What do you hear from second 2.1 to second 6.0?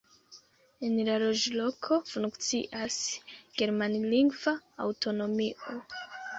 funkcias germanlingva aŭtonomio.